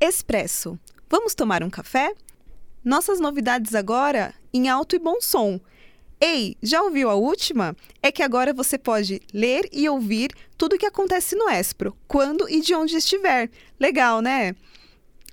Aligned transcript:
Expresso. 0.00 0.78
Vamos 1.08 1.34
tomar 1.34 1.62
um 1.62 1.70
café? 1.70 2.12
Nossas 2.84 3.18
novidades 3.18 3.74
agora 3.74 4.34
em 4.52 4.68
alto 4.68 4.94
e 4.94 4.98
bom 4.98 5.22
som. 5.22 5.58
Ei, 6.20 6.54
já 6.62 6.82
ouviu 6.82 7.08
a 7.08 7.14
última? 7.14 7.74
É 8.02 8.12
que 8.12 8.22
agora 8.22 8.52
você 8.52 8.76
pode 8.76 9.22
ler 9.32 9.66
e 9.72 9.88
ouvir 9.88 10.32
tudo 10.56 10.76
o 10.76 10.78
que 10.78 10.84
acontece 10.84 11.34
no 11.34 11.48
Espro, 11.48 11.96
quando 12.06 12.46
e 12.48 12.60
de 12.60 12.74
onde 12.74 12.94
estiver. 12.94 13.50
Legal, 13.80 14.20
né? 14.20 14.54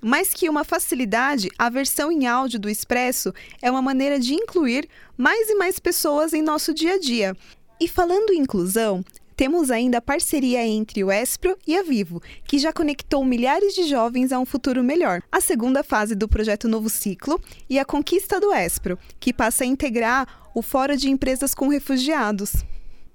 Mais 0.02 0.32
que 0.32 0.48
uma 0.48 0.64
facilidade, 0.64 1.50
a 1.58 1.68
versão 1.68 2.10
em 2.10 2.26
áudio 2.26 2.58
do 2.58 2.68
Expresso 2.68 3.34
é 3.60 3.70
uma 3.70 3.82
maneira 3.82 4.18
de 4.18 4.32
incluir 4.32 4.88
mais 5.16 5.50
e 5.50 5.54
mais 5.56 5.78
pessoas 5.78 6.32
em 6.32 6.40
nosso 6.40 6.72
dia 6.72 6.94
a 6.94 6.98
dia. 6.98 7.36
E 7.78 7.86
falando 7.86 8.32
em 8.32 8.40
inclusão, 8.40 9.04
temos 9.36 9.70
ainda 9.70 9.98
a 9.98 10.02
parceria 10.02 10.66
entre 10.66 11.02
o 11.02 11.10
Espro 11.10 11.56
e 11.66 11.76
a 11.76 11.82
Vivo, 11.82 12.22
que 12.46 12.58
já 12.58 12.72
conectou 12.72 13.24
milhares 13.24 13.74
de 13.74 13.84
jovens 13.84 14.32
a 14.32 14.38
um 14.38 14.46
futuro 14.46 14.82
melhor. 14.82 15.22
A 15.30 15.40
segunda 15.40 15.82
fase 15.82 16.14
do 16.14 16.28
projeto 16.28 16.68
Novo 16.68 16.88
Ciclo 16.88 17.40
e 17.68 17.78
a 17.78 17.84
conquista 17.84 18.40
do 18.40 18.52
Espro, 18.52 18.98
que 19.18 19.32
passa 19.32 19.64
a 19.64 19.66
integrar 19.66 20.50
o 20.54 20.62
Fórum 20.62 20.96
de 20.96 21.10
Empresas 21.10 21.54
com 21.54 21.68
Refugiados. 21.68 22.52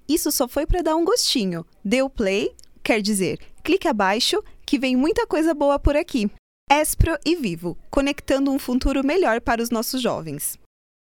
Isso 0.08 0.32
só 0.32 0.48
foi 0.48 0.66
para 0.66 0.82
dar 0.82 0.96
um 0.96 1.06
gostinho. 1.06 1.66
Deu 1.86 2.10
play, 2.10 2.54
quer 2.84 3.02
dizer, 3.02 3.40
clique 3.64 3.88
abaixo 3.88 4.44
que 4.66 4.78
vem 4.78 4.96
muita 4.96 5.26
coisa 5.26 5.54
boa 5.54 5.80
por 5.80 5.96
aqui. 5.96 6.30
Espro 6.70 7.18
e 7.26 7.36
Vivo, 7.36 7.78
conectando 7.90 8.52
um 8.52 8.60
futuro 8.60 9.06
melhor 9.06 9.42
para 9.42 9.62
os 9.62 9.70
nossos 9.70 10.02
jovens. 10.02 10.60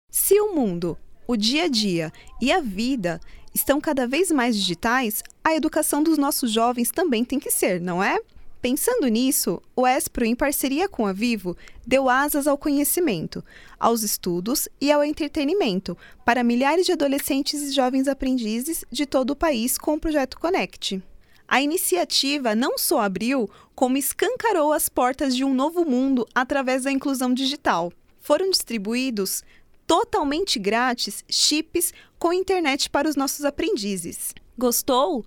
Se 0.10 0.40
o 0.40 0.54
mundo, 0.54 0.98
o 1.28 1.36
dia 1.36 1.64
a 1.64 1.68
dia 1.68 2.12
e 2.42 2.52
a 2.52 2.60
vida 2.60 3.20
estão 3.54 3.80
cada 3.80 4.08
vez 4.08 4.32
mais 4.32 4.56
digitais, 4.56 5.24
a 5.44 5.54
educação 5.54 6.02
dos 6.02 6.18
nossos 6.18 6.52
jovens 6.52 6.92
também 6.92 7.24
tem 7.24 7.40
que 7.40 7.52
ser, 7.52 7.80
não 7.80 8.04
é? 8.04 8.20
Pensando 8.62 9.08
nisso, 9.08 9.62
o 9.76 9.86
Espro, 9.86 10.24
em 10.24 10.34
parceria 10.34 10.88
com 10.88 11.06
a 11.06 11.12
Vivo, 11.12 11.56
deu 11.86 12.10
asas 12.10 12.48
ao 12.48 12.58
conhecimento, 12.58 13.44
aos 13.78 14.04
estudos 14.04 14.70
e 14.80 14.90
ao 14.90 15.04
entretenimento 15.04 15.98
para 16.24 16.46
milhares 16.46 16.86
de 16.86 16.94
adolescentes 16.94 17.62
e 17.62 17.74
jovens 17.74 18.08
aprendizes 18.08 18.86
de 18.90 19.06
todo 19.06 19.32
o 19.32 19.36
país 19.36 19.78
com 19.78 19.96
o 19.96 20.00
projeto 20.00 20.40
Connect. 20.40 21.04
A 21.46 21.62
iniciativa 21.62 22.56
não 22.56 22.78
só 22.78 23.02
abriu, 23.02 23.50
como 23.76 23.98
escancarou 23.98 24.72
as 24.72 24.88
portas 24.88 25.36
de 25.36 25.44
um 25.44 25.54
novo 25.54 25.84
mundo 25.84 26.26
através 26.34 26.84
da 26.84 26.92
inclusão 26.92 27.34
digital. 27.34 27.92
Foram 28.22 28.50
distribuídos 28.50 29.44
totalmente 29.94 30.58
grátis 30.58 31.24
chips 31.30 31.94
com 32.18 32.34
internet 32.34 32.90
para 32.90 33.08
os 33.08 33.16
nossos 33.16 33.46
aprendizes. 33.46 34.34
Gostou? 34.58 35.24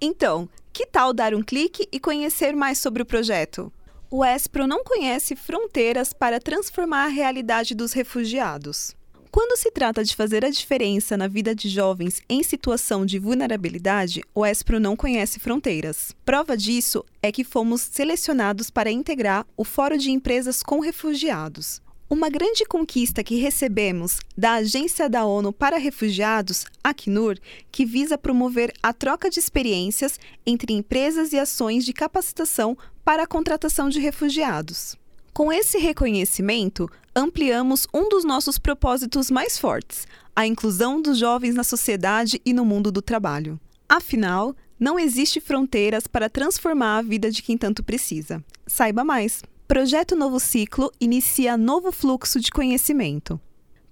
Então, 0.00 0.48
que 0.72 0.86
tal 0.86 1.12
dar 1.12 1.34
um 1.34 1.42
clique 1.42 1.86
e 1.92 2.00
conhecer 2.00 2.56
mais 2.56 2.78
sobre 2.78 3.02
o 3.02 3.06
projeto? 3.06 3.70
O 4.10 4.24
Espro 4.24 4.66
não 4.66 4.82
conhece 4.82 5.36
fronteiras 5.36 6.14
para 6.14 6.40
transformar 6.40 7.04
a 7.04 7.08
realidade 7.08 7.74
dos 7.74 7.92
refugiados. 7.92 8.96
Quando 9.30 9.54
se 9.58 9.70
trata 9.70 10.02
de 10.02 10.16
fazer 10.16 10.46
a 10.46 10.50
diferença 10.50 11.14
na 11.14 11.28
vida 11.28 11.54
de 11.54 11.68
jovens 11.68 12.22
em 12.26 12.42
situação 12.42 13.04
de 13.04 13.18
vulnerabilidade, 13.18 14.22
o 14.34 14.46
Espro 14.46 14.80
não 14.80 14.96
conhece 14.96 15.38
fronteiras. 15.38 16.16
Prova 16.24 16.56
disso 16.56 17.04
é 17.22 17.30
que 17.30 17.44
fomos 17.44 17.82
selecionados 17.82 18.70
para 18.70 18.90
integrar 18.90 19.46
o 19.58 19.62
Fórum 19.62 19.98
de 19.98 20.10
Empresas 20.10 20.62
com 20.62 20.80
Refugiados, 20.80 21.82
uma 22.08 22.28
grande 22.28 22.64
conquista 22.64 23.24
que 23.24 23.36
recebemos 23.36 24.20
da 24.36 24.54
Agência 24.54 25.08
da 25.08 25.24
ONU 25.24 25.52
para 25.52 25.76
Refugiados, 25.76 26.64
Acnur, 26.82 27.36
que 27.72 27.84
visa 27.84 28.16
promover 28.16 28.72
a 28.82 28.92
troca 28.92 29.28
de 29.28 29.40
experiências 29.40 30.18
entre 30.46 30.72
empresas 30.72 31.32
e 31.32 31.38
ações 31.38 31.84
de 31.84 31.92
capacitação 31.92 32.78
para 33.04 33.24
a 33.24 33.26
contratação 33.26 33.88
de 33.88 33.98
refugiados. 33.98 34.96
Com 35.32 35.52
esse 35.52 35.78
reconhecimento, 35.78 36.88
ampliamos 37.14 37.86
um 37.92 38.08
dos 38.08 38.24
nossos 38.24 38.58
propósitos 38.58 39.30
mais 39.30 39.58
fortes, 39.58 40.06
a 40.34 40.46
inclusão 40.46 41.00
dos 41.00 41.18
jovens 41.18 41.54
na 41.54 41.64
sociedade 41.64 42.40
e 42.44 42.52
no 42.52 42.64
mundo 42.64 42.92
do 42.92 43.02
trabalho. 43.02 43.58
Afinal, 43.88 44.54
não 44.78 44.98
existe 44.98 45.40
fronteiras 45.40 46.06
para 46.06 46.30
transformar 46.30 46.98
a 46.98 47.02
vida 47.02 47.30
de 47.30 47.42
quem 47.42 47.56
tanto 47.56 47.82
precisa. 47.82 48.42
Saiba 48.66 49.04
mais! 49.04 49.42
Projeto 49.68 50.14
Novo 50.14 50.38
Ciclo 50.38 50.92
inicia 51.00 51.56
novo 51.56 51.90
fluxo 51.90 52.38
de 52.38 52.52
conhecimento. 52.52 53.40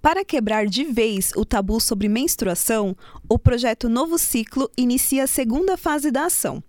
Para 0.00 0.24
quebrar 0.24 0.66
de 0.66 0.84
vez 0.84 1.32
o 1.34 1.44
tabu 1.44 1.80
sobre 1.80 2.08
menstruação, 2.08 2.96
o 3.28 3.36
projeto 3.40 3.88
Novo 3.88 4.16
Ciclo 4.16 4.70
inicia 4.76 5.24
a 5.24 5.26
segunda 5.26 5.76
fase 5.76 6.12
da 6.12 6.26
ação, 6.26 6.62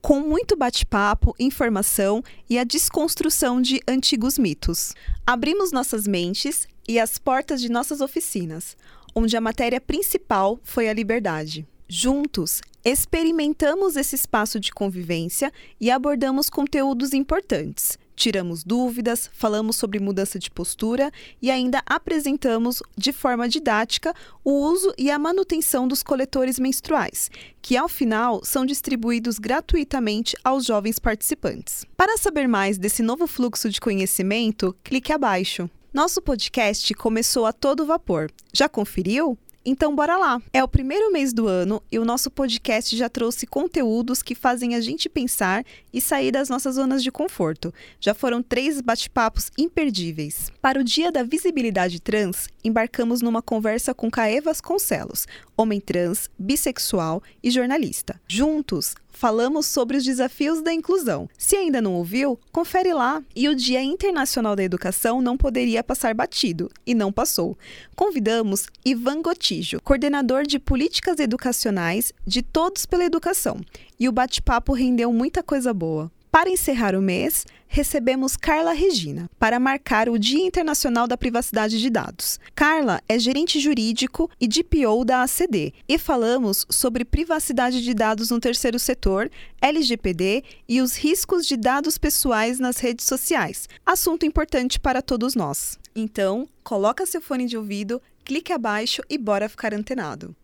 com 0.00 0.20
muito 0.20 0.56
bate-papo, 0.56 1.34
informação 1.38 2.22
e 2.48 2.58
a 2.58 2.64
desconstrução 2.64 3.60
de 3.60 3.82
antigos 3.86 4.38
mitos. 4.38 4.94
Abrimos 5.26 5.70
nossas 5.70 6.08
mentes 6.08 6.66
e 6.88 6.98
as 6.98 7.18
portas 7.18 7.60
de 7.60 7.68
nossas 7.68 8.00
oficinas, 8.00 8.78
onde 9.14 9.36
a 9.36 9.42
matéria 9.42 9.78
principal 9.80 10.58
foi 10.62 10.88
a 10.88 10.94
liberdade. 10.94 11.66
Juntos, 11.86 12.62
experimentamos 12.82 13.94
esse 13.94 14.14
espaço 14.14 14.58
de 14.58 14.72
convivência 14.72 15.52
e 15.78 15.90
abordamos 15.90 16.48
conteúdos 16.48 17.12
importantes, 17.12 17.98
tiramos 18.18 18.64
dúvidas, 18.64 19.30
falamos 19.32 19.76
sobre 19.76 20.00
mudança 20.00 20.38
de 20.38 20.50
postura 20.50 21.10
e 21.40 21.50
ainda 21.50 21.80
apresentamos 21.86 22.82
de 22.96 23.12
forma 23.12 23.48
didática 23.48 24.12
o 24.44 24.50
uso 24.50 24.92
e 24.98 25.10
a 25.10 25.18
manutenção 25.18 25.86
dos 25.86 26.02
coletores 26.02 26.58
menstruais, 26.58 27.30
que 27.62 27.76
ao 27.76 27.88
final 27.88 28.44
são 28.44 28.66
distribuídos 28.66 29.38
gratuitamente 29.38 30.36
aos 30.42 30.66
jovens 30.66 30.98
participantes. 30.98 31.86
Para 31.96 32.18
saber 32.18 32.48
mais 32.48 32.76
desse 32.76 33.02
novo 33.02 33.26
fluxo 33.26 33.70
de 33.70 33.80
conhecimento, 33.80 34.76
clique 34.82 35.12
abaixo. 35.12 35.70
Nosso 35.94 36.20
podcast 36.20 36.92
começou 36.94 37.46
a 37.46 37.52
todo 37.52 37.86
vapor. 37.86 38.30
Já 38.52 38.68
conferiu? 38.68 39.38
Então, 39.70 39.94
bora 39.94 40.16
lá! 40.16 40.40
É 40.50 40.64
o 40.64 40.66
primeiro 40.66 41.12
mês 41.12 41.30
do 41.30 41.46
ano 41.46 41.82
e 41.92 41.98
o 41.98 42.04
nosso 42.04 42.30
podcast 42.30 42.96
já 42.96 43.06
trouxe 43.06 43.46
conteúdos 43.46 44.22
que 44.22 44.34
fazem 44.34 44.74
a 44.74 44.80
gente 44.80 45.10
pensar 45.10 45.62
e 45.92 46.00
sair 46.00 46.32
das 46.32 46.48
nossas 46.48 46.76
zonas 46.76 47.02
de 47.02 47.12
conforto. 47.12 47.70
Já 48.00 48.14
foram 48.14 48.42
três 48.42 48.80
bate-papos 48.80 49.50
imperdíveis. 49.58 50.50
Para 50.62 50.80
o 50.80 50.82
Dia 50.82 51.12
da 51.12 51.22
Visibilidade 51.22 52.00
Trans, 52.00 52.48
embarcamos 52.64 53.20
numa 53.20 53.42
conversa 53.42 53.92
com 53.92 54.10
Caê 54.10 54.40
Vasconcelos, 54.40 55.26
homem 55.54 55.82
trans, 55.82 56.30
bissexual 56.38 57.22
e 57.42 57.50
jornalista. 57.50 58.18
Juntos, 58.26 58.94
falamos 59.18 59.66
sobre 59.66 59.96
os 59.96 60.04
desafios 60.04 60.62
da 60.62 60.72
inclusão. 60.72 61.28
Se 61.36 61.56
ainda 61.56 61.82
não 61.82 61.94
ouviu, 61.94 62.38
confere 62.52 62.92
lá. 62.92 63.20
E 63.34 63.48
o 63.48 63.54
Dia 63.54 63.82
Internacional 63.82 64.54
da 64.54 64.62
Educação 64.62 65.20
não 65.20 65.36
poderia 65.36 65.82
passar 65.82 66.14
batido, 66.14 66.70
e 66.86 66.94
não 66.94 67.10
passou. 67.10 67.58
Convidamos 67.96 68.68
Ivan 68.84 69.20
Gotijo, 69.20 69.80
coordenador 69.82 70.44
de 70.44 70.60
políticas 70.60 71.18
educacionais 71.18 72.12
de 72.24 72.42
Todos 72.42 72.86
pela 72.86 73.04
Educação, 73.04 73.60
e 73.98 74.08
o 74.08 74.12
bate-papo 74.12 74.72
rendeu 74.72 75.12
muita 75.12 75.42
coisa 75.42 75.74
boa. 75.74 76.12
Para 76.30 76.50
encerrar 76.50 76.94
o 76.94 77.00
mês, 77.00 77.46
recebemos 77.66 78.36
Carla 78.36 78.72
Regina 78.72 79.30
para 79.38 79.58
marcar 79.58 80.10
o 80.10 80.18
Dia 80.18 80.44
Internacional 80.44 81.08
da 81.08 81.16
Privacidade 81.16 81.80
de 81.80 81.88
Dados. 81.88 82.38
Carla 82.54 83.00
é 83.08 83.18
gerente 83.18 83.58
jurídico 83.58 84.30
e 84.38 84.46
DPO 84.46 85.06
da 85.06 85.22
ACD 85.22 85.72
e 85.88 85.98
falamos 85.98 86.66
sobre 86.68 87.04
privacidade 87.04 87.82
de 87.82 87.94
dados 87.94 88.30
no 88.30 88.38
terceiro 88.38 88.78
setor, 88.78 89.30
LGPD 89.60 90.44
e 90.68 90.82
os 90.82 90.96
riscos 90.96 91.46
de 91.46 91.56
dados 91.56 91.96
pessoais 91.96 92.58
nas 92.58 92.78
redes 92.78 93.06
sociais. 93.06 93.66
Assunto 93.84 94.26
importante 94.26 94.78
para 94.78 95.00
todos 95.00 95.34
nós. 95.34 95.78
Então, 95.96 96.46
coloca 96.62 97.06
seu 97.06 97.22
fone 97.22 97.46
de 97.46 97.56
ouvido, 97.56 98.02
clique 98.22 98.52
abaixo 98.52 99.02
e 99.08 99.16
bora 99.16 99.48
ficar 99.48 99.72
antenado. 99.72 100.36